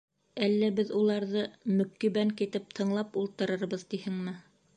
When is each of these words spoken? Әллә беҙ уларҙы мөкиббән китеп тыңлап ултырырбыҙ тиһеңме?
Әллә 0.45 0.69
беҙ 0.79 0.93
уларҙы 0.99 1.43
мөкиббән 1.81 2.33
китеп 2.41 2.75
тыңлап 2.81 3.21
ултырырбыҙ 3.25 3.87
тиһеңме? 3.95 4.35